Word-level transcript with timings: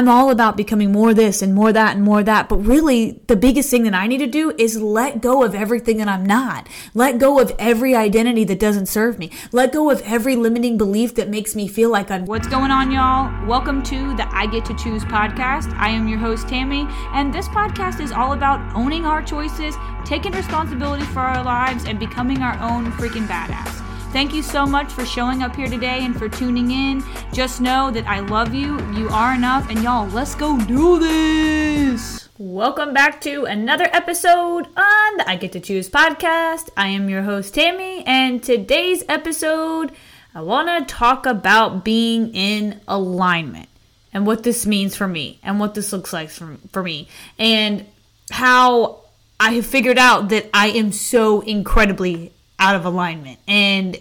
I'm 0.00 0.08
all 0.08 0.30
about 0.30 0.56
becoming 0.56 0.92
more 0.92 1.12
this 1.12 1.42
and 1.42 1.54
more 1.54 1.74
that 1.74 1.94
and 1.94 2.02
more 2.02 2.22
that. 2.22 2.48
But 2.48 2.56
really, 2.64 3.20
the 3.26 3.36
biggest 3.36 3.68
thing 3.68 3.82
that 3.82 3.92
I 3.92 4.06
need 4.06 4.16
to 4.20 4.26
do 4.26 4.50
is 4.56 4.80
let 4.80 5.20
go 5.20 5.42
of 5.42 5.54
everything 5.54 5.98
that 5.98 6.08
I'm 6.08 6.24
not. 6.24 6.66
Let 6.94 7.18
go 7.18 7.38
of 7.38 7.54
every 7.58 7.94
identity 7.94 8.44
that 8.44 8.58
doesn't 8.58 8.86
serve 8.86 9.18
me. 9.18 9.30
Let 9.52 9.74
go 9.74 9.90
of 9.90 10.00
every 10.06 10.36
limiting 10.36 10.78
belief 10.78 11.16
that 11.16 11.28
makes 11.28 11.54
me 11.54 11.68
feel 11.68 11.90
like 11.90 12.10
I'm. 12.10 12.24
What's 12.24 12.48
going 12.48 12.70
on, 12.70 12.90
y'all? 12.90 13.46
Welcome 13.46 13.82
to 13.82 14.16
the 14.16 14.26
I 14.34 14.46
Get 14.46 14.64
to 14.64 14.74
Choose 14.74 15.04
podcast. 15.04 15.70
I 15.74 15.90
am 15.90 16.08
your 16.08 16.18
host, 16.18 16.48
Tammy, 16.48 16.86
and 17.12 17.30
this 17.30 17.48
podcast 17.48 18.00
is 18.00 18.10
all 18.10 18.32
about 18.32 18.74
owning 18.74 19.04
our 19.04 19.22
choices, 19.22 19.76
taking 20.06 20.32
responsibility 20.32 21.04
for 21.04 21.20
our 21.20 21.44
lives, 21.44 21.84
and 21.84 21.98
becoming 21.98 22.40
our 22.40 22.58
own 22.62 22.90
freaking 22.92 23.26
badass. 23.26 23.69
Thank 24.12 24.34
you 24.34 24.42
so 24.42 24.66
much 24.66 24.92
for 24.92 25.06
showing 25.06 25.44
up 25.44 25.54
here 25.54 25.68
today 25.68 26.04
and 26.04 26.18
for 26.18 26.28
tuning 26.28 26.72
in. 26.72 27.04
Just 27.32 27.60
know 27.60 27.92
that 27.92 28.08
I 28.08 28.18
love 28.18 28.52
you. 28.52 28.76
You 28.92 29.08
are 29.08 29.34
enough. 29.36 29.70
And 29.70 29.84
y'all, 29.84 30.08
let's 30.08 30.34
go 30.34 30.58
do 30.58 30.98
this. 30.98 32.28
Welcome 32.36 32.92
back 32.92 33.20
to 33.20 33.44
another 33.44 33.88
episode 33.92 34.66
on 34.76 35.16
the 35.16 35.24
I 35.28 35.36
Get 35.36 35.52
to 35.52 35.60
Choose 35.60 35.88
podcast. 35.88 36.70
I 36.76 36.88
am 36.88 37.08
your 37.08 37.22
host, 37.22 37.54
Tammy, 37.54 38.04
and 38.04 38.42
today's 38.42 39.04
episode, 39.08 39.92
I 40.34 40.40
want 40.42 40.88
to 40.88 40.92
talk 40.92 41.24
about 41.24 41.84
being 41.84 42.34
in 42.34 42.80
alignment 42.88 43.68
and 44.12 44.26
what 44.26 44.42
this 44.42 44.66
means 44.66 44.96
for 44.96 45.06
me 45.06 45.38
and 45.42 45.60
what 45.60 45.74
this 45.74 45.92
looks 45.92 46.12
like 46.12 46.30
for, 46.30 46.56
for 46.72 46.82
me 46.82 47.06
and 47.38 47.86
how 48.30 49.02
I 49.38 49.52
have 49.52 49.66
figured 49.66 49.98
out 49.98 50.30
that 50.30 50.50
I 50.52 50.68
am 50.68 50.90
so 50.90 51.42
incredibly 51.42 52.32
out 52.60 52.76
of 52.76 52.84
alignment 52.84 53.40
and 53.48 53.98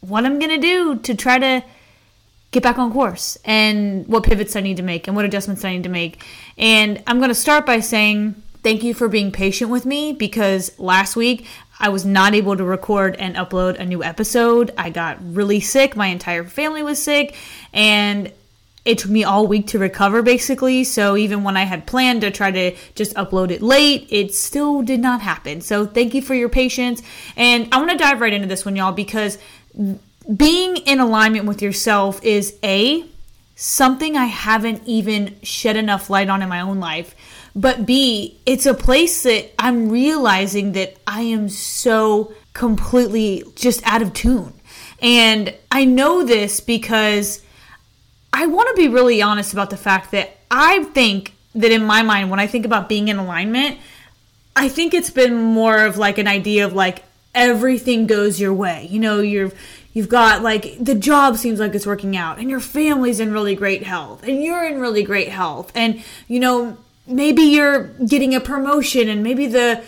what 0.00 0.24
I'm 0.24 0.38
going 0.38 0.50
to 0.50 0.58
do 0.58 0.98
to 1.00 1.14
try 1.14 1.38
to 1.38 1.64
get 2.52 2.62
back 2.62 2.78
on 2.78 2.92
course 2.92 3.36
and 3.44 4.06
what 4.06 4.24
pivots 4.24 4.56
I 4.56 4.60
need 4.60 4.76
to 4.76 4.82
make 4.82 5.06
and 5.06 5.16
what 5.16 5.24
adjustments 5.24 5.64
I 5.64 5.72
need 5.72 5.82
to 5.82 5.88
make. 5.88 6.24
And 6.56 7.02
I'm 7.06 7.18
going 7.18 7.30
to 7.30 7.34
start 7.34 7.66
by 7.66 7.80
saying 7.80 8.40
thank 8.62 8.82
you 8.82 8.94
for 8.94 9.08
being 9.08 9.32
patient 9.32 9.70
with 9.70 9.84
me 9.84 10.12
because 10.12 10.78
last 10.78 11.16
week 11.16 11.46
I 11.80 11.88
was 11.88 12.04
not 12.04 12.34
able 12.34 12.56
to 12.56 12.64
record 12.64 13.16
and 13.16 13.34
upload 13.34 13.78
a 13.78 13.84
new 13.84 14.04
episode. 14.04 14.72
I 14.78 14.90
got 14.90 15.18
really 15.20 15.60
sick, 15.60 15.96
my 15.96 16.06
entire 16.08 16.44
family 16.44 16.82
was 16.82 17.02
sick, 17.02 17.34
and 17.72 18.32
it 18.84 18.98
took 18.98 19.10
me 19.10 19.22
all 19.22 19.46
week 19.46 19.68
to 19.68 19.78
recover 19.78 20.22
basically. 20.22 20.84
So 20.84 21.16
even 21.16 21.44
when 21.44 21.56
i 21.56 21.64
had 21.64 21.86
planned 21.86 22.22
to 22.22 22.30
try 22.30 22.50
to 22.50 22.76
just 22.94 23.14
upload 23.14 23.50
it 23.50 23.62
late 23.62 24.06
it 24.10 24.34
still 24.34 24.82
did 24.82 25.00
not 25.00 25.20
happen. 25.20 25.60
So 25.60 25.86
thank 25.86 26.14
you 26.14 26.22
for 26.22 26.34
your 26.34 26.48
patience. 26.48 27.02
And 27.36 27.68
i 27.72 27.78
want 27.78 27.90
to 27.90 27.96
dive 27.96 28.20
right 28.20 28.32
into 28.32 28.48
this 28.48 28.64
one 28.64 28.76
y'all 28.76 28.92
because 28.92 29.38
being 30.36 30.76
in 30.78 31.00
alignment 31.00 31.46
with 31.46 31.62
yourself 31.62 32.22
is 32.24 32.56
a 32.62 33.04
something 33.54 34.16
i 34.16 34.24
haven't 34.26 34.82
even 34.86 35.36
shed 35.42 35.76
enough 35.76 36.10
light 36.10 36.28
on 36.28 36.42
in 36.42 36.48
my 36.48 36.60
own 36.60 36.80
life. 36.80 37.14
But 37.54 37.86
b 37.86 38.40
it's 38.46 38.66
a 38.66 38.74
place 38.74 39.22
that 39.22 39.52
i'm 39.58 39.90
realizing 39.90 40.72
that 40.72 40.96
i 41.06 41.22
am 41.22 41.48
so 41.48 42.32
completely 42.52 43.44
just 43.54 43.80
out 43.86 44.02
of 44.02 44.12
tune. 44.12 44.52
And 45.00 45.54
i 45.70 45.84
know 45.84 46.24
this 46.24 46.60
because 46.60 47.42
I 48.32 48.46
want 48.46 48.68
to 48.68 48.74
be 48.74 48.88
really 48.88 49.20
honest 49.22 49.52
about 49.52 49.70
the 49.70 49.76
fact 49.76 50.10
that 50.12 50.36
I 50.50 50.84
think 50.84 51.34
that 51.54 51.70
in 51.70 51.84
my 51.84 52.02
mind, 52.02 52.30
when 52.30 52.40
I 52.40 52.46
think 52.46 52.64
about 52.64 52.88
being 52.88 53.08
in 53.08 53.18
alignment, 53.18 53.78
I 54.56 54.68
think 54.68 54.94
it's 54.94 55.10
been 55.10 55.34
more 55.34 55.84
of 55.84 55.98
like 55.98 56.18
an 56.18 56.26
idea 56.26 56.64
of 56.64 56.72
like 56.72 57.04
everything 57.34 58.06
goes 58.06 58.40
your 58.40 58.52
way. 58.54 58.86
You 58.90 59.00
know, 59.00 59.20
you're 59.20 59.52
you've 59.92 60.08
got 60.08 60.42
like 60.42 60.76
the 60.78 60.94
job 60.94 61.36
seems 61.36 61.60
like 61.60 61.74
it's 61.74 61.86
working 61.86 62.16
out 62.16 62.38
and 62.38 62.48
your 62.48 62.60
family's 62.60 63.20
in 63.20 63.32
really 63.32 63.54
great 63.54 63.82
health 63.82 64.22
and 64.26 64.42
you're 64.42 64.64
in 64.64 64.80
really 64.80 65.02
great 65.02 65.28
health 65.28 65.70
and 65.74 66.02
you 66.28 66.40
know 66.40 66.76
maybe 67.06 67.42
you're 67.42 67.84
getting 68.06 68.34
a 68.34 68.40
promotion 68.40 69.08
and 69.08 69.22
maybe 69.22 69.46
the 69.46 69.82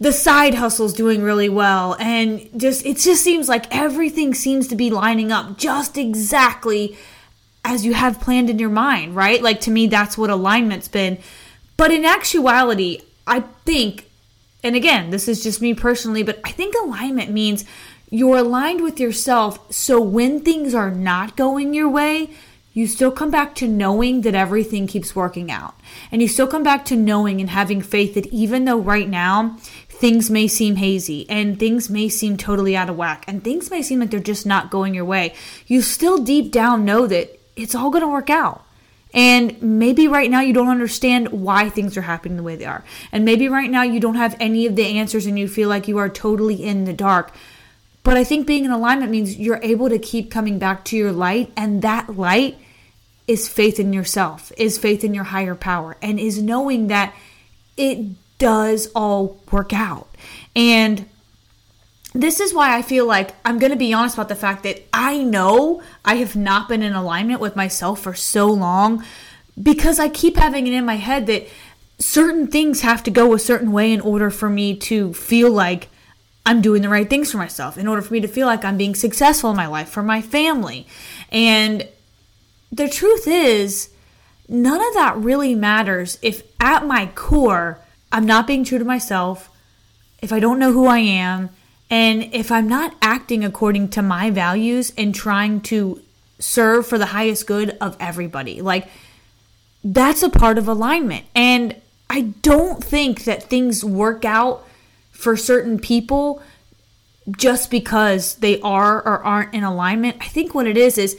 the 0.00 0.12
side 0.12 0.54
hustle's 0.54 0.92
doing 0.92 1.22
really 1.22 1.48
well 1.48 1.96
and 1.98 2.48
just 2.56 2.86
it 2.86 2.96
just 2.98 3.22
seems 3.22 3.48
like 3.48 3.66
everything 3.74 4.32
seems 4.32 4.68
to 4.68 4.76
be 4.76 4.90
lining 4.90 5.32
up 5.32 5.58
just 5.58 5.98
exactly 5.98 6.96
as 7.68 7.84
you 7.84 7.92
have 7.92 8.18
planned 8.18 8.48
in 8.48 8.58
your 8.58 8.70
mind, 8.70 9.14
right? 9.14 9.42
Like 9.42 9.60
to 9.62 9.70
me, 9.70 9.86
that's 9.86 10.16
what 10.16 10.30
alignment's 10.30 10.88
been. 10.88 11.18
But 11.76 11.90
in 11.92 12.06
actuality, 12.06 13.02
I 13.26 13.40
think, 13.66 14.06
and 14.64 14.74
again, 14.74 15.10
this 15.10 15.28
is 15.28 15.42
just 15.42 15.60
me 15.60 15.74
personally, 15.74 16.22
but 16.22 16.40
I 16.44 16.50
think 16.50 16.74
alignment 16.74 17.30
means 17.30 17.66
you're 18.10 18.38
aligned 18.38 18.80
with 18.80 18.98
yourself. 18.98 19.70
So 19.72 20.00
when 20.00 20.40
things 20.40 20.74
are 20.74 20.90
not 20.90 21.36
going 21.36 21.74
your 21.74 21.90
way, 21.90 22.30
you 22.72 22.86
still 22.86 23.12
come 23.12 23.30
back 23.30 23.54
to 23.56 23.68
knowing 23.68 24.22
that 24.22 24.34
everything 24.34 24.86
keeps 24.86 25.14
working 25.14 25.50
out. 25.50 25.74
And 26.10 26.22
you 26.22 26.28
still 26.28 26.46
come 26.46 26.62
back 26.62 26.86
to 26.86 26.96
knowing 26.96 27.38
and 27.40 27.50
having 27.50 27.82
faith 27.82 28.14
that 28.14 28.26
even 28.28 28.64
though 28.64 28.78
right 28.78 29.08
now 29.08 29.56
things 29.88 30.30
may 30.30 30.48
seem 30.48 30.76
hazy 30.76 31.28
and 31.28 31.58
things 31.58 31.90
may 31.90 32.08
seem 32.08 32.36
totally 32.36 32.76
out 32.76 32.88
of 32.88 32.96
whack 32.96 33.24
and 33.26 33.44
things 33.44 33.70
may 33.70 33.82
seem 33.82 34.00
like 34.00 34.10
they're 34.10 34.20
just 34.20 34.46
not 34.46 34.70
going 34.70 34.94
your 34.94 35.04
way, 35.04 35.34
you 35.66 35.82
still 35.82 36.18
deep 36.18 36.50
down 36.50 36.84
know 36.84 37.06
that 37.06 37.37
it's 37.58 37.74
all 37.74 37.90
going 37.90 38.02
to 38.02 38.08
work 38.08 38.30
out. 38.30 38.64
And 39.14 39.60
maybe 39.62 40.06
right 40.06 40.30
now 40.30 40.40
you 40.40 40.52
don't 40.52 40.68
understand 40.68 41.28
why 41.28 41.70
things 41.70 41.96
are 41.96 42.02
happening 42.02 42.36
the 42.36 42.42
way 42.42 42.56
they 42.56 42.66
are. 42.66 42.84
And 43.10 43.24
maybe 43.24 43.48
right 43.48 43.70
now 43.70 43.82
you 43.82 44.00
don't 44.00 44.16
have 44.16 44.36
any 44.38 44.66
of 44.66 44.76
the 44.76 44.98
answers 44.98 45.26
and 45.26 45.38
you 45.38 45.48
feel 45.48 45.68
like 45.68 45.88
you 45.88 45.98
are 45.98 46.10
totally 46.10 46.62
in 46.62 46.84
the 46.84 46.92
dark. 46.92 47.32
But 48.02 48.16
I 48.16 48.24
think 48.24 48.46
being 48.46 48.64
in 48.64 48.70
alignment 48.70 49.10
means 49.10 49.36
you're 49.36 49.60
able 49.62 49.88
to 49.88 49.98
keep 49.98 50.30
coming 50.30 50.58
back 50.58 50.84
to 50.86 50.96
your 50.96 51.12
light. 51.12 51.52
And 51.56 51.82
that 51.82 52.16
light 52.16 52.58
is 53.26 53.48
faith 53.48 53.80
in 53.80 53.92
yourself, 53.92 54.52
is 54.56 54.78
faith 54.78 55.04
in 55.04 55.14
your 55.14 55.24
higher 55.24 55.54
power, 55.54 55.96
and 56.00 56.18
is 56.20 56.42
knowing 56.42 56.88
that 56.88 57.14
it 57.76 58.06
does 58.38 58.90
all 58.94 59.40
work 59.50 59.72
out. 59.72 60.08
And 60.54 61.06
this 62.18 62.40
is 62.40 62.52
why 62.52 62.76
I 62.76 62.82
feel 62.82 63.06
like 63.06 63.30
I'm 63.44 63.60
going 63.60 63.70
to 63.70 63.78
be 63.78 63.92
honest 63.92 64.16
about 64.16 64.28
the 64.28 64.34
fact 64.34 64.64
that 64.64 64.82
I 64.92 65.22
know 65.22 65.82
I 66.04 66.16
have 66.16 66.34
not 66.34 66.68
been 66.68 66.82
in 66.82 66.92
alignment 66.92 67.40
with 67.40 67.54
myself 67.54 68.00
for 68.00 68.12
so 68.12 68.48
long 68.48 69.04
because 69.60 70.00
I 70.00 70.08
keep 70.08 70.36
having 70.36 70.66
it 70.66 70.72
in 70.72 70.84
my 70.84 70.96
head 70.96 71.28
that 71.28 71.46
certain 72.00 72.48
things 72.48 72.80
have 72.80 73.04
to 73.04 73.12
go 73.12 73.34
a 73.34 73.38
certain 73.38 73.70
way 73.70 73.92
in 73.92 74.00
order 74.00 74.30
for 74.30 74.50
me 74.50 74.74
to 74.76 75.14
feel 75.14 75.52
like 75.52 75.90
I'm 76.44 76.60
doing 76.60 76.82
the 76.82 76.88
right 76.88 77.08
things 77.08 77.30
for 77.30 77.38
myself, 77.38 77.78
in 77.78 77.86
order 77.86 78.02
for 78.02 78.12
me 78.12 78.20
to 78.20 78.28
feel 78.28 78.48
like 78.48 78.64
I'm 78.64 78.78
being 78.78 78.96
successful 78.96 79.50
in 79.50 79.56
my 79.56 79.68
life, 79.68 79.88
for 79.88 80.02
my 80.02 80.20
family. 80.20 80.88
And 81.30 81.86
the 82.72 82.88
truth 82.88 83.28
is, 83.28 83.90
none 84.48 84.80
of 84.80 84.94
that 84.94 85.16
really 85.18 85.54
matters 85.54 86.18
if 86.20 86.42
at 86.58 86.84
my 86.84 87.06
core, 87.14 87.78
I'm 88.10 88.26
not 88.26 88.48
being 88.48 88.64
true 88.64 88.78
to 88.78 88.84
myself, 88.84 89.50
if 90.20 90.32
I 90.32 90.40
don't 90.40 90.58
know 90.58 90.72
who 90.72 90.86
I 90.86 90.98
am, 90.98 91.50
and 91.90 92.24
if 92.34 92.52
I'm 92.52 92.68
not 92.68 92.94
acting 93.00 93.44
according 93.44 93.88
to 93.90 94.02
my 94.02 94.30
values 94.30 94.92
and 94.96 95.14
trying 95.14 95.60
to 95.62 96.02
serve 96.38 96.86
for 96.86 96.98
the 96.98 97.06
highest 97.06 97.46
good 97.46 97.76
of 97.80 97.96
everybody, 97.98 98.60
like 98.60 98.88
that's 99.82 100.22
a 100.22 100.30
part 100.30 100.58
of 100.58 100.68
alignment. 100.68 101.24
And 101.34 101.76
I 102.10 102.22
don't 102.42 102.82
think 102.82 103.24
that 103.24 103.44
things 103.44 103.84
work 103.84 104.24
out 104.24 104.66
for 105.10 105.36
certain 105.36 105.78
people 105.78 106.42
just 107.36 107.70
because 107.70 108.36
they 108.36 108.60
are 108.60 108.96
or 108.98 109.22
aren't 109.22 109.54
in 109.54 109.64
alignment. 109.64 110.16
I 110.20 110.28
think 110.28 110.54
what 110.54 110.66
it 110.66 110.76
is 110.76 110.98
is 110.98 111.18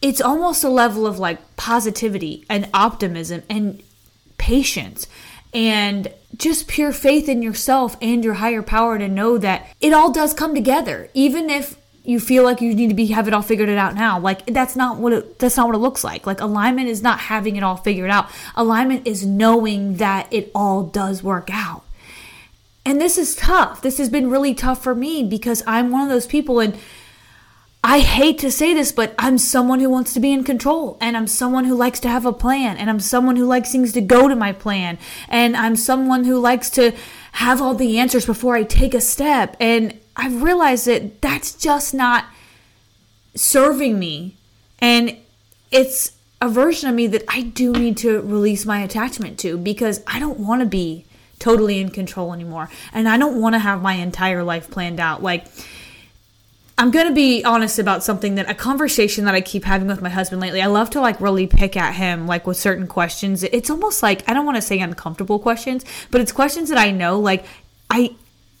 it's 0.00 0.20
almost 0.20 0.62
a 0.62 0.68
level 0.68 1.06
of 1.06 1.18
like 1.18 1.56
positivity 1.56 2.44
and 2.48 2.68
optimism 2.72 3.42
and 3.48 3.82
patience 4.36 5.06
and 5.52 6.12
just 6.38 6.68
pure 6.68 6.92
faith 6.92 7.28
in 7.28 7.42
yourself 7.42 7.96
and 8.00 8.24
your 8.24 8.34
higher 8.34 8.62
power 8.62 8.98
to 8.98 9.08
know 9.08 9.38
that 9.38 9.66
it 9.80 9.92
all 9.92 10.12
does 10.12 10.32
come 10.32 10.54
together 10.54 11.10
even 11.14 11.50
if 11.50 11.76
you 12.08 12.18
feel 12.18 12.42
like 12.42 12.62
you 12.62 12.74
need 12.74 12.88
to 12.88 12.94
be 12.94 13.06
have 13.08 13.28
it 13.28 13.34
all 13.34 13.42
figured 13.42 13.68
it 13.68 13.76
out 13.76 13.94
now. 13.94 14.18
Like 14.18 14.46
that's 14.46 14.74
not 14.74 14.96
what 14.96 15.12
it 15.12 15.38
that's 15.38 15.58
not 15.58 15.66
what 15.66 15.74
it 15.74 15.80
looks 15.80 16.02
like. 16.02 16.26
Like 16.26 16.40
alignment 16.40 16.88
is 16.88 17.02
not 17.02 17.18
having 17.18 17.56
it 17.56 17.62
all 17.62 17.76
figured 17.76 18.08
out. 18.08 18.30
Alignment 18.56 19.06
is 19.06 19.26
knowing 19.26 19.96
that 19.96 20.26
it 20.32 20.50
all 20.54 20.84
does 20.84 21.22
work 21.22 21.50
out. 21.52 21.84
And 22.86 22.98
this 22.98 23.18
is 23.18 23.36
tough. 23.36 23.82
This 23.82 23.98
has 23.98 24.08
been 24.08 24.30
really 24.30 24.54
tough 24.54 24.82
for 24.82 24.94
me 24.94 25.22
because 25.22 25.62
i'm 25.66 25.90
one 25.90 26.00
of 26.00 26.08
those 26.08 26.26
people 26.26 26.60
and 26.60 26.78
I 27.82 28.00
hate 28.00 28.38
to 28.40 28.50
say 28.50 28.74
this, 28.74 28.90
but 28.90 29.14
I'm 29.18 29.38
someone 29.38 29.78
who 29.78 29.88
wants 29.88 30.12
to 30.14 30.20
be 30.20 30.32
in 30.32 30.42
control 30.42 30.98
and 31.00 31.16
I'm 31.16 31.28
someone 31.28 31.64
who 31.64 31.76
likes 31.76 32.00
to 32.00 32.08
have 32.08 32.26
a 32.26 32.32
plan 32.32 32.76
and 32.76 32.90
I'm 32.90 32.98
someone 32.98 33.36
who 33.36 33.46
likes 33.46 33.70
things 33.70 33.92
to 33.92 34.00
go 34.00 34.28
to 34.28 34.34
my 34.34 34.52
plan 34.52 34.98
and 35.28 35.56
I'm 35.56 35.76
someone 35.76 36.24
who 36.24 36.38
likes 36.40 36.70
to 36.70 36.92
have 37.32 37.62
all 37.62 37.74
the 37.74 37.98
answers 38.00 38.26
before 38.26 38.56
I 38.56 38.64
take 38.64 38.94
a 38.94 39.00
step. 39.00 39.56
And 39.60 39.96
I've 40.16 40.42
realized 40.42 40.86
that 40.86 41.22
that's 41.22 41.54
just 41.54 41.94
not 41.94 42.24
serving 43.36 43.96
me. 43.96 44.36
And 44.80 45.16
it's 45.70 46.12
a 46.40 46.48
version 46.48 46.88
of 46.88 46.96
me 46.96 47.06
that 47.06 47.24
I 47.28 47.42
do 47.42 47.72
need 47.72 47.96
to 47.98 48.20
release 48.22 48.66
my 48.66 48.80
attachment 48.80 49.38
to 49.40 49.56
because 49.56 50.02
I 50.04 50.18
don't 50.18 50.40
want 50.40 50.62
to 50.62 50.66
be 50.66 51.04
totally 51.38 51.78
in 51.78 51.90
control 51.90 52.32
anymore. 52.32 52.70
And 52.92 53.08
I 53.08 53.16
don't 53.18 53.40
want 53.40 53.54
to 53.54 53.60
have 53.60 53.80
my 53.82 53.94
entire 53.94 54.42
life 54.42 54.68
planned 54.68 54.98
out. 54.98 55.22
Like, 55.22 55.46
I'm 56.78 56.92
going 56.92 57.08
to 57.08 57.12
be 57.12 57.44
honest 57.44 57.80
about 57.80 58.04
something 58.04 58.36
that 58.36 58.48
a 58.48 58.54
conversation 58.54 59.24
that 59.24 59.34
I 59.34 59.40
keep 59.40 59.64
having 59.64 59.88
with 59.88 60.00
my 60.00 60.08
husband 60.08 60.40
lately. 60.40 60.62
I 60.62 60.66
love 60.66 60.90
to 60.90 61.00
like 61.00 61.20
really 61.20 61.48
pick 61.48 61.76
at 61.76 61.96
him 61.96 62.28
like 62.28 62.46
with 62.46 62.56
certain 62.56 62.86
questions. 62.86 63.42
It's 63.42 63.68
almost 63.68 64.00
like 64.00 64.22
I 64.30 64.32
don't 64.32 64.46
want 64.46 64.56
to 64.56 64.62
say 64.62 64.78
uncomfortable 64.78 65.40
questions, 65.40 65.84
but 66.12 66.20
it's 66.20 66.30
questions 66.30 66.68
that 66.68 66.78
I 66.78 66.92
know 66.92 67.18
like 67.18 67.44
I 67.90 68.14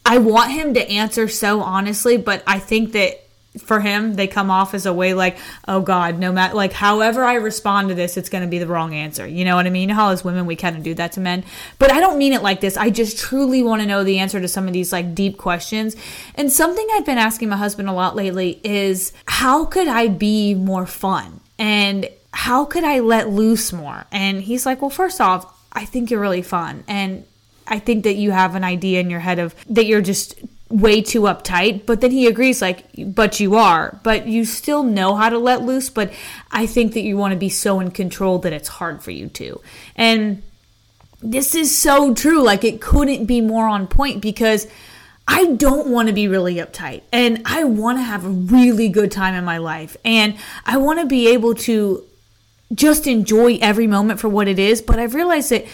I 0.04 0.18
want 0.18 0.50
him 0.50 0.74
to 0.74 0.90
answer 0.90 1.28
so 1.28 1.60
honestly, 1.60 2.16
but 2.16 2.42
I 2.44 2.58
think 2.58 2.90
that 2.92 3.27
for 3.58 3.80
him 3.80 4.14
they 4.14 4.26
come 4.26 4.50
off 4.50 4.74
as 4.74 4.86
a 4.86 4.92
way 4.92 5.14
like 5.14 5.38
oh 5.66 5.80
god 5.80 6.18
no 6.18 6.32
matter 6.32 6.54
like 6.54 6.72
however 6.72 7.24
i 7.24 7.34
respond 7.34 7.88
to 7.88 7.94
this 7.94 8.16
it's 8.16 8.28
going 8.28 8.42
to 8.42 8.48
be 8.48 8.58
the 8.58 8.66
wrong 8.66 8.94
answer. 8.94 9.26
You 9.26 9.44
know 9.44 9.56
what 9.56 9.66
i 9.66 9.70
mean? 9.70 9.82
You 9.82 9.86
know 9.88 9.94
how 9.94 10.10
as 10.10 10.24
women 10.24 10.46
we 10.46 10.56
kind 10.56 10.76
of 10.76 10.82
do 10.82 10.94
that 10.94 11.12
to 11.12 11.20
men? 11.20 11.44
But 11.78 11.92
i 11.92 12.00
don't 12.00 12.18
mean 12.18 12.32
it 12.32 12.42
like 12.42 12.60
this. 12.60 12.76
I 12.76 12.90
just 12.90 13.18
truly 13.18 13.62
want 13.62 13.82
to 13.82 13.86
know 13.86 14.04
the 14.04 14.18
answer 14.18 14.40
to 14.40 14.48
some 14.48 14.66
of 14.66 14.72
these 14.72 14.92
like 14.92 15.14
deep 15.14 15.38
questions. 15.38 15.96
And 16.34 16.52
something 16.52 16.86
i've 16.94 17.06
been 17.06 17.18
asking 17.18 17.48
my 17.48 17.56
husband 17.56 17.88
a 17.88 17.92
lot 17.92 18.16
lately 18.16 18.60
is 18.64 19.12
how 19.26 19.64
could 19.64 19.88
i 19.88 20.08
be 20.08 20.54
more 20.54 20.86
fun? 20.86 21.40
And 21.58 22.08
how 22.32 22.64
could 22.64 22.84
i 22.84 23.00
let 23.00 23.28
loose 23.28 23.72
more? 23.72 24.06
And 24.12 24.42
he's 24.42 24.64
like 24.66 24.80
well 24.80 24.90
first 24.90 25.20
off 25.20 25.54
i 25.72 25.84
think 25.84 26.10
you're 26.10 26.20
really 26.20 26.42
fun. 26.42 26.84
And 26.88 27.24
I 27.70 27.78
think 27.78 28.04
that 28.04 28.14
you 28.16 28.30
have 28.30 28.54
an 28.54 28.64
idea 28.64 29.00
in 29.00 29.10
your 29.10 29.20
head 29.20 29.38
of 29.38 29.54
that 29.68 29.84
you're 29.84 30.00
just 30.00 30.34
way 30.70 31.00
too 31.00 31.22
uptight 31.22 31.86
but 31.86 32.00
then 32.00 32.10
he 32.10 32.26
agrees 32.26 32.60
like 32.60 32.84
but 33.14 33.40
you 33.40 33.56
are. 33.56 33.98
But 34.02 34.26
you 34.26 34.44
still 34.44 34.82
know 34.82 35.14
how 35.14 35.28
to 35.28 35.38
let 35.38 35.62
loose 35.62 35.90
but 35.90 36.12
i 36.50 36.66
think 36.66 36.94
that 36.94 37.02
you 37.02 37.16
want 37.16 37.32
to 37.32 37.38
be 37.38 37.48
so 37.48 37.80
in 37.80 37.90
control 37.90 38.38
that 38.40 38.52
it's 38.52 38.68
hard 38.68 39.02
for 39.02 39.10
you 39.10 39.28
to. 39.28 39.60
And 39.96 40.42
this 41.20 41.54
is 41.54 41.76
so 41.76 42.14
true 42.14 42.42
like 42.42 42.64
it 42.64 42.80
couldn't 42.80 43.26
be 43.26 43.40
more 43.40 43.66
on 43.66 43.86
point 43.86 44.22
because 44.22 44.66
i 45.26 45.46
don't 45.54 45.88
want 45.88 46.08
to 46.08 46.14
be 46.14 46.28
really 46.28 46.56
uptight 46.56 47.02
and 47.12 47.42
i 47.44 47.64
want 47.64 47.98
to 47.98 48.02
have 48.02 48.24
a 48.24 48.28
really 48.28 48.88
good 48.88 49.10
time 49.10 49.34
in 49.34 49.44
my 49.44 49.58
life 49.58 49.96
and 50.04 50.36
i 50.64 50.76
want 50.76 51.00
to 51.00 51.06
be 51.06 51.28
able 51.28 51.54
to 51.54 52.04
just 52.72 53.06
enjoy 53.06 53.58
every 53.60 53.86
moment 53.86 54.20
for 54.20 54.28
what 54.28 54.46
it 54.46 54.58
is 54.58 54.80
but 54.80 54.98
i've 54.98 55.14
realized 55.14 55.50
that 55.50 55.66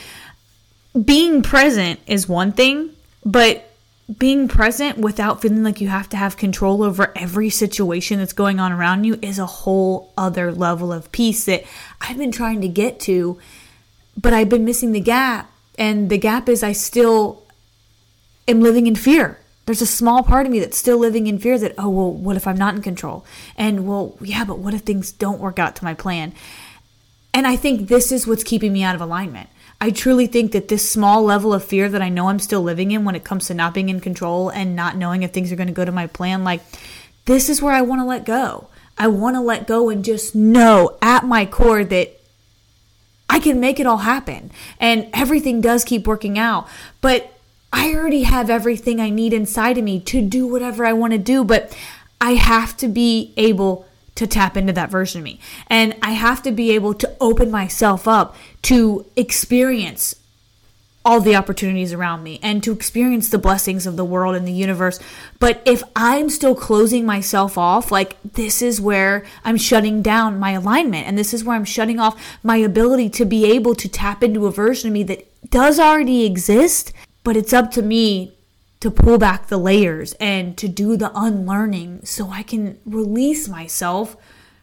being 1.04 1.42
present 1.42 2.00
is 2.06 2.28
one 2.28 2.52
thing 2.52 2.90
but 3.24 3.70
being 4.18 4.48
present 4.48 4.98
without 4.98 5.40
feeling 5.40 5.62
like 5.62 5.80
you 5.80 5.88
have 5.88 6.08
to 6.10 6.16
have 6.16 6.36
control 6.36 6.82
over 6.82 7.12
every 7.16 7.48
situation 7.48 8.18
that's 8.18 8.34
going 8.34 8.60
on 8.60 8.70
around 8.70 9.04
you 9.04 9.18
is 9.22 9.38
a 9.38 9.46
whole 9.46 10.12
other 10.16 10.52
level 10.52 10.92
of 10.92 11.10
peace 11.10 11.44
that 11.46 11.64
I've 12.00 12.18
been 12.18 12.32
trying 12.32 12.60
to 12.60 12.68
get 12.68 13.00
to, 13.00 13.38
but 14.20 14.34
I've 14.34 14.50
been 14.50 14.64
missing 14.64 14.92
the 14.92 15.00
gap. 15.00 15.50
And 15.76 16.10
the 16.10 16.18
gap 16.18 16.48
is 16.48 16.62
I 16.62 16.72
still 16.72 17.42
am 18.46 18.60
living 18.60 18.86
in 18.86 18.94
fear. 18.94 19.40
There's 19.66 19.82
a 19.82 19.86
small 19.86 20.22
part 20.22 20.44
of 20.44 20.52
me 20.52 20.60
that's 20.60 20.76
still 20.76 20.98
living 20.98 21.26
in 21.26 21.38
fear 21.38 21.58
that, 21.58 21.74
oh, 21.78 21.88
well, 21.88 22.12
what 22.12 22.36
if 22.36 22.46
I'm 22.46 22.58
not 22.58 22.74
in 22.74 22.82
control? 22.82 23.24
And, 23.56 23.88
well, 23.88 24.16
yeah, 24.20 24.44
but 24.44 24.58
what 24.58 24.74
if 24.74 24.82
things 24.82 25.10
don't 25.10 25.40
work 25.40 25.58
out 25.58 25.74
to 25.76 25.84
my 25.84 25.94
plan? 25.94 26.34
And 27.32 27.46
I 27.46 27.56
think 27.56 27.88
this 27.88 28.12
is 28.12 28.26
what's 28.26 28.44
keeping 28.44 28.72
me 28.72 28.82
out 28.82 28.94
of 28.94 29.00
alignment. 29.00 29.48
I 29.80 29.90
truly 29.90 30.26
think 30.26 30.52
that 30.52 30.68
this 30.68 30.88
small 30.88 31.22
level 31.22 31.52
of 31.52 31.64
fear 31.64 31.88
that 31.88 32.00
I 32.02 32.08
know 32.08 32.28
I'm 32.28 32.38
still 32.38 32.62
living 32.62 32.90
in 32.90 33.04
when 33.04 33.14
it 33.14 33.24
comes 33.24 33.46
to 33.48 33.54
not 33.54 33.74
being 33.74 33.88
in 33.88 34.00
control 34.00 34.48
and 34.48 34.74
not 34.74 34.96
knowing 34.96 35.22
if 35.22 35.32
things 35.32 35.52
are 35.52 35.56
going 35.56 35.68
to 35.68 35.74
go 35.74 35.84
to 35.84 35.92
my 35.92 36.06
plan, 36.06 36.44
like 36.44 36.62
this 37.26 37.48
is 37.48 37.60
where 37.60 37.74
I 37.74 37.82
want 37.82 38.00
to 38.00 38.06
let 38.06 38.24
go. 38.24 38.68
I 38.96 39.08
want 39.08 39.36
to 39.36 39.40
let 39.40 39.66
go 39.66 39.90
and 39.90 40.04
just 40.04 40.34
know 40.34 40.96
at 41.02 41.24
my 41.24 41.46
core 41.46 41.84
that 41.84 42.18
I 43.28 43.40
can 43.40 43.58
make 43.58 43.80
it 43.80 43.86
all 43.86 43.98
happen 43.98 44.50
and 44.78 45.08
everything 45.12 45.60
does 45.60 45.84
keep 45.84 46.06
working 46.06 46.38
out. 46.38 46.68
But 47.00 47.32
I 47.72 47.92
already 47.94 48.22
have 48.22 48.50
everything 48.50 49.00
I 49.00 49.10
need 49.10 49.32
inside 49.32 49.78
of 49.78 49.84
me 49.84 49.98
to 50.00 50.22
do 50.22 50.46
whatever 50.46 50.86
I 50.86 50.92
want 50.92 51.12
to 51.12 51.18
do, 51.18 51.42
but 51.42 51.76
I 52.20 52.34
have 52.34 52.76
to 52.78 52.88
be 52.88 53.34
able 53.36 53.86
to 54.14 54.26
tap 54.26 54.56
into 54.56 54.72
that 54.72 54.90
version 54.90 55.20
of 55.20 55.24
me. 55.24 55.40
And 55.68 55.96
I 56.02 56.12
have 56.12 56.42
to 56.42 56.52
be 56.52 56.72
able 56.72 56.94
to 56.94 57.16
open 57.20 57.50
myself 57.50 58.06
up 58.06 58.36
to 58.62 59.06
experience 59.16 60.14
all 61.06 61.20
the 61.20 61.36
opportunities 61.36 61.92
around 61.92 62.22
me 62.22 62.40
and 62.42 62.62
to 62.62 62.72
experience 62.72 63.28
the 63.28 63.38
blessings 63.38 63.86
of 63.86 63.96
the 63.96 64.04
world 64.04 64.34
and 64.34 64.48
the 64.48 64.52
universe. 64.52 64.98
But 65.38 65.60
if 65.66 65.82
I'm 65.94 66.30
still 66.30 66.54
closing 66.54 67.04
myself 67.04 67.58
off, 67.58 67.92
like 67.92 68.16
this 68.22 68.62
is 68.62 68.80
where 68.80 69.24
I'm 69.44 69.58
shutting 69.58 70.00
down 70.00 70.38
my 70.38 70.52
alignment 70.52 71.06
and 71.06 71.18
this 71.18 71.34
is 71.34 71.44
where 71.44 71.56
I'm 71.56 71.66
shutting 71.66 72.00
off 72.00 72.38
my 72.42 72.56
ability 72.56 73.10
to 73.10 73.26
be 73.26 73.44
able 73.52 73.74
to 73.74 73.88
tap 73.88 74.22
into 74.22 74.46
a 74.46 74.50
version 74.50 74.88
of 74.88 74.94
me 74.94 75.02
that 75.02 75.28
does 75.50 75.78
already 75.78 76.24
exist. 76.24 76.92
But 77.22 77.36
it's 77.36 77.52
up 77.52 77.70
to 77.72 77.82
me 77.82 78.33
to 78.84 78.90
pull 78.90 79.16
back 79.16 79.46
the 79.46 79.56
layers 79.56 80.12
and 80.20 80.58
to 80.58 80.68
do 80.68 80.94
the 80.94 81.10
unlearning 81.14 82.04
so 82.04 82.28
I 82.28 82.42
can 82.42 82.78
release 82.84 83.48
myself 83.48 84.14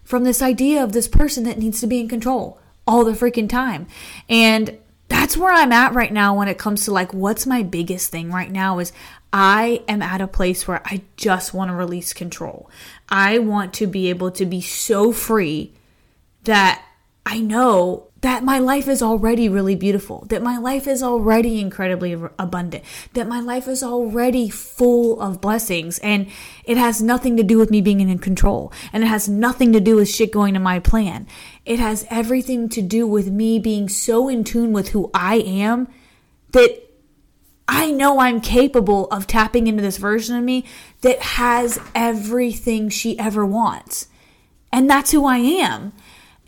from 0.03 0.25
this 0.25 0.43
idea 0.43 0.83
of 0.83 0.91
this 0.91 1.07
person 1.07 1.43
that 1.45 1.57
needs 1.57 1.81
to 1.81 1.87
be 1.87 1.99
in 1.99 2.07
control 2.07 2.61
all 2.85 3.03
the 3.03 3.13
freaking 3.13 3.49
time. 3.49 3.87
And 4.29 4.77
that's 5.07 5.35
where 5.35 5.51
I'm 5.51 5.71
at 5.71 5.95
right 5.95 6.13
now 6.13 6.37
when 6.37 6.47
it 6.47 6.59
comes 6.59 6.85
to 6.85 6.91
like 6.91 7.15
what's 7.15 7.47
my 7.47 7.63
biggest 7.63 8.11
thing 8.11 8.31
right 8.31 8.51
now 8.51 8.77
is 8.77 8.93
I 9.33 9.83
am 9.87 10.03
at 10.03 10.21
a 10.21 10.27
place 10.27 10.67
where 10.67 10.83
I 10.85 11.01
just 11.17 11.51
want 11.51 11.69
to 11.69 11.75
release 11.75 12.13
control. 12.13 12.69
I 13.09 13.39
want 13.39 13.73
to 13.73 13.87
be 13.87 14.11
able 14.11 14.29
to 14.33 14.45
be 14.45 14.61
so 14.61 15.11
free 15.11 15.73
that 16.43 16.85
I 17.25 17.39
know 17.39 18.10
that 18.21 18.43
my 18.43 18.59
life 18.59 18.87
is 18.87 19.01
already 19.01 19.49
really 19.49 19.75
beautiful, 19.75 20.25
that 20.29 20.43
my 20.43 20.57
life 20.57 20.87
is 20.87 21.01
already 21.01 21.59
incredibly 21.59 22.13
abundant, 22.37 22.83
that 23.13 23.27
my 23.27 23.39
life 23.39 23.67
is 23.67 23.83
already 23.83 24.47
full 24.47 25.19
of 25.19 25.41
blessings, 25.41 25.97
and 25.99 26.27
it 26.63 26.77
has 26.77 27.01
nothing 27.01 27.35
to 27.37 27.43
do 27.43 27.57
with 27.57 27.71
me 27.71 27.81
being 27.81 27.99
in 27.99 28.19
control, 28.19 28.71
and 28.93 29.03
it 29.03 29.07
has 29.07 29.27
nothing 29.27 29.73
to 29.73 29.79
do 29.79 29.95
with 29.95 30.07
shit 30.07 30.31
going 30.31 30.53
to 30.53 30.59
my 30.59 30.79
plan. 30.79 31.25
It 31.65 31.79
has 31.79 32.05
everything 32.09 32.69
to 32.69 32.81
do 32.81 33.07
with 33.07 33.31
me 33.31 33.57
being 33.57 33.89
so 33.89 34.29
in 34.29 34.43
tune 34.43 34.71
with 34.71 34.89
who 34.89 35.09
I 35.13 35.37
am 35.37 35.87
that 36.51 36.87
I 37.67 37.89
know 37.89 38.19
I'm 38.19 38.41
capable 38.41 39.07
of 39.07 39.25
tapping 39.25 39.65
into 39.67 39.81
this 39.81 39.97
version 39.97 40.35
of 40.35 40.43
me 40.43 40.65
that 41.01 41.19
has 41.19 41.79
everything 41.95 42.89
she 42.89 43.17
ever 43.17 43.45
wants. 43.45 44.07
And 44.73 44.89
that's 44.89 45.11
who 45.11 45.25
I 45.25 45.37
am. 45.37 45.93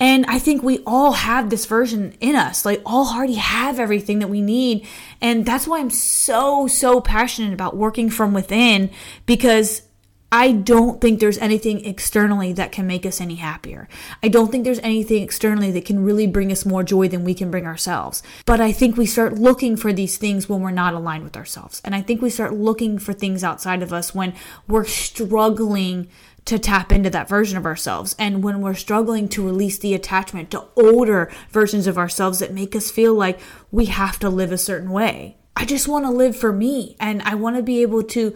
And 0.03 0.25
I 0.25 0.38
think 0.38 0.61
we 0.61 0.79
all 0.85 1.13
have 1.13 1.50
this 1.50 1.65
version 1.65 2.13
in 2.19 2.35
us. 2.35 2.65
Like, 2.65 2.81
all 2.85 3.07
already 3.15 3.35
have 3.35 3.79
everything 3.79 4.19
that 4.19 4.27
we 4.27 4.41
need. 4.41 4.85
And 5.21 5.45
that's 5.45 5.65
why 5.65 5.79
I'm 5.79 5.89
so, 5.89 6.67
so 6.67 7.00
passionate 7.00 7.53
about 7.53 7.77
working 7.77 8.09
from 8.09 8.33
within 8.33 8.89
because 9.25 9.83
I 10.29 10.51
don't 10.51 11.00
think 11.00 11.21
there's 11.21 11.38
anything 11.38 11.85
externally 11.85 12.51
that 12.51 12.73
can 12.73 12.85
make 12.85 13.05
us 13.05 13.21
any 13.21 13.35
happier. 13.35 13.88
I 14.21 14.27
don't 14.27 14.51
think 14.51 14.65
there's 14.65 14.79
anything 14.79 15.23
externally 15.23 15.71
that 15.71 15.85
can 15.85 16.03
really 16.03 16.27
bring 16.27 16.51
us 16.51 16.65
more 16.65 16.83
joy 16.83 17.07
than 17.07 17.23
we 17.23 17.33
can 17.33 17.49
bring 17.49 17.65
ourselves. 17.65 18.23
But 18.45 18.59
I 18.59 18.73
think 18.73 18.97
we 18.97 19.06
start 19.06 19.35
looking 19.35 19.78
for 19.78 19.94
these 19.94 20.18
things 20.18 20.49
when 20.49 20.59
we're 20.59 20.71
not 20.71 20.95
aligned 20.95 21.23
with 21.23 21.37
ourselves. 21.37 21.81
And 21.85 21.95
I 21.95 22.01
think 22.01 22.21
we 22.21 22.30
start 22.30 22.54
looking 22.54 22.99
for 22.99 23.13
things 23.13 23.42
outside 23.42 23.81
of 23.81 23.94
us 23.94 24.13
when 24.13 24.33
we're 24.68 24.83
struggling 24.83 26.09
to 26.45 26.59
tap 26.59 26.92
into 26.92 27.09
that 27.09 27.30
version 27.30 27.57
of 27.57 27.66
ourselves. 27.66 28.16
And 28.19 28.44
when 28.44 28.62
we're 28.62 28.73
struggling 28.73 29.28
to 29.30 29.45
release 29.45 29.78
the 29.78 29.94
attachment 29.94 30.52
to 30.52 30.66
older 30.76 31.31
versions 31.50 31.88
of 31.88 31.97
ourselves 31.97 32.40
that 32.40 32.54
make 32.54 32.76
us 32.76 32.92
feel 32.92 33.14
like 33.14 33.40
we 33.71 33.85
have 33.85 34.19
to 34.19 34.30
live 34.30 34.52
a 34.52 34.57
certain 34.57 34.90
way. 34.90 35.38
I 35.56 35.66
just 35.66 35.88
want 35.88 36.06
to 36.06 36.12
live 36.12 36.35
for 36.35 36.52
me 36.52 36.95
and 37.00 37.21
I 37.21 37.35
want 37.35 37.56
to 37.56 37.64
be 37.64 37.81
able 37.81 38.04
to 38.04 38.35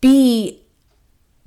be 0.00 0.64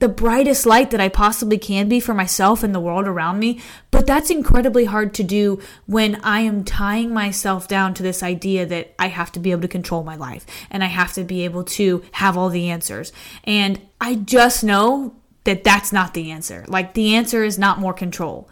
the 0.01 0.09
brightest 0.09 0.65
light 0.65 0.89
that 0.89 0.99
I 0.99 1.09
possibly 1.09 1.59
can 1.59 1.87
be 1.87 1.99
for 1.99 2.15
myself 2.15 2.63
and 2.63 2.73
the 2.73 2.79
world 2.79 3.05
around 3.05 3.37
me. 3.37 3.61
But 3.91 4.07
that's 4.07 4.31
incredibly 4.31 4.85
hard 4.85 5.13
to 5.15 5.23
do 5.23 5.61
when 5.85 6.15
I 6.23 6.39
am 6.39 6.63
tying 6.63 7.13
myself 7.13 7.67
down 7.67 7.93
to 7.93 8.03
this 8.03 8.23
idea 8.23 8.65
that 8.65 8.95
I 8.97 9.09
have 9.09 9.31
to 9.33 9.39
be 9.39 9.51
able 9.51 9.61
to 9.61 9.67
control 9.67 10.03
my 10.03 10.15
life 10.15 10.43
and 10.71 10.83
I 10.83 10.87
have 10.87 11.13
to 11.13 11.23
be 11.23 11.45
able 11.45 11.63
to 11.65 12.03
have 12.13 12.35
all 12.35 12.49
the 12.49 12.71
answers. 12.71 13.13
And 13.43 13.79
I 14.01 14.15
just 14.15 14.63
know 14.63 15.15
that 15.43 15.63
that's 15.63 15.91
not 15.91 16.13
the 16.13 16.31
answer. 16.31 16.65
Like 16.67 16.93
the 16.93 17.15
answer 17.15 17.43
is 17.43 17.57
not 17.57 17.79
more 17.79 17.93
control. 17.93 18.49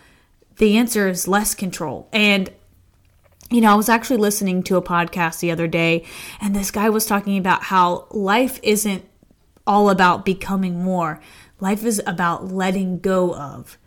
The 0.57 0.77
answer 0.77 1.07
is 1.07 1.27
less 1.27 1.55
control. 1.55 2.09
And 2.11 2.51
you 3.51 3.61
know, 3.61 3.71
I 3.71 3.75
was 3.75 3.89
actually 3.89 4.17
listening 4.17 4.61
to 4.63 4.75
a 4.75 4.81
podcast 4.81 5.39
the 5.39 5.51
other 5.51 5.67
day 5.67 6.05
and 6.39 6.55
this 6.55 6.69
guy 6.71 6.89
was 6.89 7.05
talking 7.05 7.37
about 7.37 7.63
how 7.63 8.07
life 8.11 8.59
isn't 8.61 9.03
all 9.65 9.89
about 9.89 10.25
becoming 10.25 10.83
more. 10.83 11.19
Life 11.59 11.83
is 11.83 12.01
about 12.05 12.51
letting 12.51 12.99
go 12.99 13.33
of. 13.33 13.77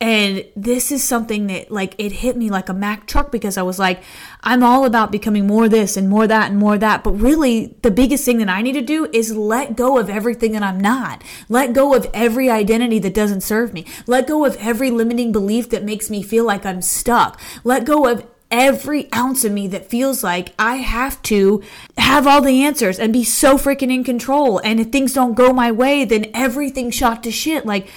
And 0.00 0.44
this 0.54 0.92
is 0.92 1.02
something 1.02 1.48
that 1.48 1.72
like 1.72 1.94
it 1.98 2.12
hit 2.12 2.36
me 2.36 2.50
like 2.50 2.68
a 2.68 2.74
Mack 2.74 3.06
truck 3.06 3.32
because 3.32 3.56
I 3.56 3.62
was 3.62 3.80
like, 3.80 4.00
I'm 4.42 4.62
all 4.62 4.84
about 4.84 5.10
becoming 5.10 5.46
more 5.46 5.68
this 5.68 5.96
and 5.96 6.08
more 6.08 6.26
that 6.28 6.50
and 6.50 6.58
more 6.58 6.78
that. 6.78 7.02
But 7.02 7.12
really, 7.12 7.76
the 7.82 7.90
biggest 7.90 8.24
thing 8.24 8.38
that 8.38 8.48
I 8.48 8.62
need 8.62 8.74
to 8.74 8.80
do 8.80 9.08
is 9.12 9.36
let 9.36 9.74
go 9.74 9.98
of 9.98 10.08
everything 10.08 10.52
that 10.52 10.62
I'm 10.62 10.78
not. 10.78 11.24
Let 11.48 11.72
go 11.72 11.94
of 11.94 12.08
every 12.14 12.48
identity 12.48 13.00
that 13.00 13.14
doesn't 13.14 13.40
serve 13.40 13.74
me. 13.74 13.86
Let 14.06 14.28
go 14.28 14.44
of 14.44 14.56
every 14.56 14.90
limiting 14.92 15.32
belief 15.32 15.70
that 15.70 15.82
makes 15.82 16.10
me 16.10 16.22
feel 16.22 16.44
like 16.44 16.64
I'm 16.64 16.82
stuck. 16.82 17.40
Let 17.64 17.84
go 17.84 18.06
of 18.06 18.24
every 18.50 19.12
ounce 19.12 19.44
of 19.44 19.52
me 19.52 19.68
that 19.68 19.90
feels 19.90 20.24
like 20.24 20.54
I 20.58 20.76
have 20.76 21.20
to 21.24 21.62
have 21.98 22.26
all 22.26 22.40
the 22.40 22.64
answers 22.64 22.98
and 22.98 23.12
be 23.12 23.24
so 23.24 23.58
freaking 23.58 23.92
in 23.92 24.04
control. 24.04 24.58
And 24.58 24.80
if 24.80 24.88
things 24.88 25.12
don't 25.12 25.34
go 25.34 25.52
my 25.52 25.70
way, 25.70 26.04
then 26.04 26.30
everything's 26.32 26.94
shot 26.94 27.22
to 27.24 27.30
shit. 27.30 27.66
Like, 27.66 27.88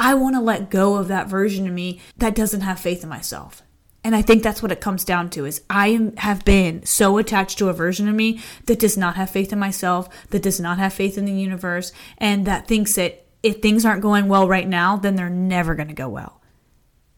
I 0.00 0.14
want 0.14 0.34
to 0.34 0.40
let 0.40 0.70
go 0.70 0.96
of 0.96 1.08
that 1.08 1.28
version 1.28 1.68
of 1.68 1.74
me 1.74 2.00
that 2.16 2.34
doesn't 2.34 2.62
have 2.62 2.80
faith 2.80 3.02
in 3.02 3.10
myself. 3.10 3.62
And 4.02 4.16
I 4.16 4.22
think 4.22 4.42
that's 4.42 4.62
what 4.62 4.72
it 4.72 4.80
comes 4.80 5.04
down 5.04 5.28
to 5.30 5.44
is 5.44 5.60
I 5.68 6.12
have 6.16 6.42
been 6.42 6.86
so 6.86 7.18
attached 7.18 7.58
to 7.58 7.68
a 7.68 7.74
version 7.74 8.08
of 8.08 8.14
me 8.14 8.40
that 8.64 8.78
does 8.78 8.96
not 8.96 9.16
have 9.16 9.28
faith 9.28 9.52
in 9.52 9.58
myself, 9.58 10.08
that 10.30 10.42
does 10.42 10.58
not 10.58 10.78
have 10.78 10.94
faith 10.94 11.18
in 11.18 11.26
the 11.26 11.34
universe, 11.34 11.92
and 12.16 12.46
that 12.46 12.66
thinks 12.66 12.94
that 12.94 13.26
if 13.42 13.60
things 13.60 13.84
aren't 13.84 14.00
going 14.00 14.26
well 14.26 14.48
right 14.48 14.66
now, 14.66 14.96
then 14.96 15.16
they're 15.16 15.28
never 15.28 15.74
going 15.74 15.88
to 15.88 15.94
go 15.94 16.08
well. 16.08 16.40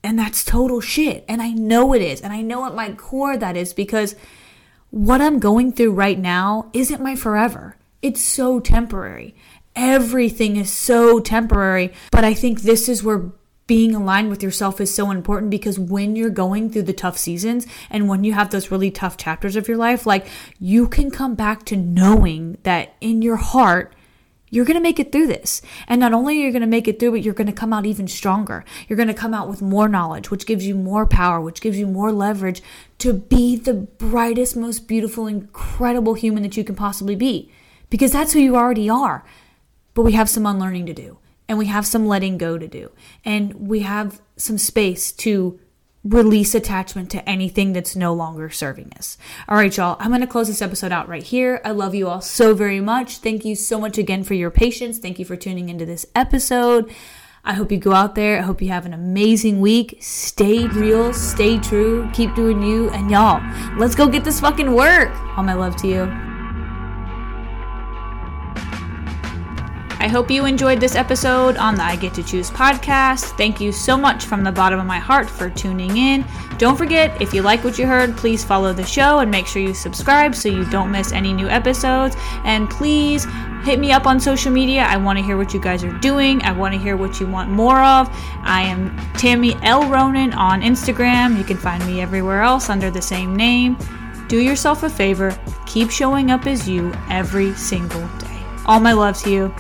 And 0.03 0.19
that's 0.19 0.45
total 0.45 0.81
shit. 0.81 1.25
And 1.29 1.41
I 1.41 1.51
know 1.51 1.95
it 1.95 2.03
is. 2.03 2.21
And 2.21 2.33
I 2.33 2.41
know 2.41 2.67
at 2.67 2.75
my 2.75 2.93
core 2.95 3.37
that 3.37 3.57
is 3.57 3.73
because 3.73 4.17
what 4.91 5.21
I'm 5.21 5.39
going 5.39 5.71
through 5.71 5.93
right 5.93 6.19
now 6.19 6.69
isn't 6.73 7.01
my 7.01 7.15
forever. 7.15 7.77
It's 8.03 8.21
so 8.21 8.59
temporary. 8.59 9.37
Everything 9.75 10.57
is 10.57 10.71
so 10.71 11.21
temporary. 11.21 11.93
But 12.11 12.25
I 12.25 12.35
think 12.35 12.61
this 12.63 12.89
is 12.89 13.03
where 13.03 13.33
being 13.67 13.95
aligned 13.95 14.29
with 14.29 14.43
yourself 14.43 14.81
is 14.81 14.93
so 14.93 15.11
important 15.11 15.51
because 15.51 15.79
when 15.79 16.17
you're 16.17 16.31
going 16.31 16.69
through 16.69 16.83
the 16.83 16.93
tough 16.93 17.17
seasons 17.17 17.67
and 17.91 18.09
when 18.09 18.25
you 18.25 18.33
have 18.33 18.51
those 18.51 18.71
really 18.71 18.91
tough 18.91 19.17
chapters 19.17 19.57
of 19.57 19.69
your 19.69 19.77
life, 19.77 20.05
like 20.05 20.27
you 20.59 20.89
can 20.89 21.11
come 21.11 21.35
back 21.35 21.65
to 21.65 21.77
knowing 21.77 22.59
that 22.65 22.95
in 23.01 23.23
your 23.23 23.37
heart, 23.37 23.95
you're 24.51 24.67
going 24.67 24.77
to 24.77 24.83
make 24.83 25.01
it 25.01 25.11
through 25.11 25.29
this. 25.29 25.63
And 25.89 25.99
not 25.99 26.13
only 26.13 26.39
are 26.39 26.45
you 26.45 26.53
going 26.53 26.61
to 26.61 26.67
make 26.67 26.87
it 26.87 27.01
through, 27.01 27.13
but 27.13 27.23
you're 27.23 27.33
going 27.33 27.47
to 27.47 27.53
come 27.55 27.73
out 27.73 27.87
even 27.87 28.07
stronger. 28.07 28.63
You're 28.87 28.99
going 28.99 29.09
to 29.09 29.15
come 29.15 29.33
out 29.33 29.49
with 29.49 29.63
more 29.63 29.89
knowledge, 29.89 30.31
which 30.31 30.45
gives 30.45 30.67
you 30.67 30.75
more 30.75 31.07
power, 31.07 31.41
which 31.41 31.63
gives 31.63 31.79
you 31.79 31.87
more 31.87 32.13
leverage 32.13 32.63
to 32.99 33.15
be 33.15 33.57
the 33.57 33.73
brightest, 33.73 34.55
most 34.55 34.87
beautiful, 34.87 35.27
incredible 35.27 36.13
human 36.13 36.43
that 36.43 36.59
you 36.59 36.65
can 36.65 36.75
possibly 36.75 37.17
be. 37.17 37.51
Because 37.89 38.13
that's 38.13 38.35
who 38.35 38.41
you 38.41 38.55
already 38.55 38.91
are. 38.91 39.25
But 39.95 40.03
we 40.03 40.13
have 40.13 40.29
some 40.29 40.47
unlearning 40.47 40.87
to 40.87 40.95
do, 40.95 41.19
and 41.49 41.59
we 41.59 41.67
have 41.67 41.87
some 41.87 42.07
letting 42.07 42.39
go 42.39 42.59
to 42.59 42.69
do, 42.69 42.91
and 43.25 43.69
we 43.69 43.81
have 43.81 44.21
some 44.37 44.59
space 44.59 45.13
to 45.13 45.61
release 46.05 46.55
attachment 46.55 47.11
to 47.11 47.29
anything 47.29 47.73
that's 47.73 47.95
no 47.95 48.13
longer 48.13 48.51
serving 48.51 48.93
us. 48.99 49.17
All 49.49 49.57
right, 49.57 49.77
y'all, 49.77 49.97
I'm 50.01 50.09
going 50.09 50.21
to 50.21 50.27
close 50.27 50.49
this 50.49 50.63
episode 50.63 50.91
out 50.93 51.09
right 51.09 51.23
here. 51.23 51.61
I 51.65 51.71
love 51.71 51.95
you 51.95 52.09
all 52.09 52.21
so 52.21 52.55
very 52.55 52.81
much. 52.81 53.19
Thank 53.19 53.45
you 53.45 53.55
so 53.55 53.79
much 53.79 53.99
again 53.99 54.25
for 54.25 54.35
your 54.35 54.51
patience. 54.51 54.99
Thank 54.99 55.19
you 55.19 55.25
for 55.25 55.37
tuning 55.37 55.69
into 55.69 55.87
this 55.87 56.07
episode. 56.17 56.93
I 57.45 57.55
hope 57.55 57.73
you 57.73 57.79
go 57.79 57.93
out 57.93 58.15
there. 58.15 58.39
I 58.39 58.43
hope 58.43 58.63
you 58.63 58.69
have 58.69 58.87
an 58.87 58.95
amazing 58.95 59.61
week. 59.61 59.99
Stay 60.01 60.67
real, 60.69 61.13
stay 61.13 61.59
true, 61.59 62.09
keep 62.13 62.35
doing 62.35 62.63
you, 62.63 62.89
and 62.91 63.11
y'all, 63.11 63.43
let's 63.79 63.95
go 63.95 64.09
get 64.09 64.25
this 64.25 64.41
fucking 64.41 64.73
work. 64.73 65.11
All 65.37 65.45
my 65.45 65.55
love 65.55 65.77
to 65.77 65.89
you. 65.89 66.32
I 70.03 70.09
hope 70.09 70.33
you 70.33 70.47
enjoyed 70.47 70.81
this 70.81 70.97
episode 70.97 71.57
on 71.57 71.77
the 71.77 71.85
I 71.85 71.95
Get 71.95 72.13
to 72.15 72.25
Choose 72.25 72.51
podcast. 72.51 73.37
Thank 73.37 73.61
you 73.61 73.71
so 73.71 73.97
much 73.97 74.25
from 74.25 74.43
the 74.43 74.51
bottom 74.51 74.81
of 74.81 74.85
my 74.85 74.99
heart 74.99 75.31
for 75.31 75.49
tuning 75.49 75.97
in. 75.97 76.25
Don't 76.59 76.77
forget, 76.77 77.23
if 77.23 77.33
you 77.33 77.43
like 77.43 77.63
what 77.63 77.79
you 77.79 77.87
heard, 77.87 78.17
please 78.17 78.43
follow 78.43 78.73
the 78.73 78.85
show 78.85 79.21
and 79.21 79.31
make 79.31 79.47
sure 79.47 79.63
you 79.63 79.73
subscribe 79.73 80.35
so 80.35 80.49
you 80.49 80.65
don't 80.71 80.91
miss 80.91 81.13
any 81.13 81.33
new 81.33 81.49
episodes. 81.49 82.17
And 82.43 82.69
please 82.69 83.29
hit 83.63 83.79
me 83.79 83.93
up 83.93 84.09
on 84.09 84.19
social 84.19 84.51
media. 84.51 84.83
I 84.83 84.97
want 84.97 85.21
to 85.21 85.25
hear 85.25 85.37
what 85.37 85.55
you 85.55 85.61
guys 85.61 85.85
are 85.85 85.97
doing. 86.01 86.43
I 86.43 86.51
want 86.51 86.75
to 86.75 86.81
hear 86.81 86.97
what 86.97 87.21
you 87.21 87.29
want 87.29 87.51
more 87.51 87.81
of. 87.81 88.09
I 88.43 88.63
am 88.63 88.97
Tammy 89.13 89.55
L. 89.63 89.89
Ronan 89.89 90.33
on 90.33 90.63
Instagram. 90.63 91.39
You 91.39 91.45
can 91.45 91.57
find 91.57 91.87
me 91.87 92.01
everywhere 92.01 92.43
else 92.43 92.71
under 92.71 92.91
the 92.91 93.01
same 93.01 93.37
name. 93.37 93.77
Do 94.27 94.41
yourself 94.41 94.83
a 94.83 94.91
favor, 94.91 95.39
keep 95.65 95.93
showing 95.93 96.33
up 96.33 96.49
as 96.49 96.69
you 96.69 96.93
every 97.09 97.55
single 97.55 98.05
day. 98.19 98.43
All 98.67 98.81
my 98.81 98.95
love 98.95 99.17
to 99.19 99.31
you. 99.31 99.55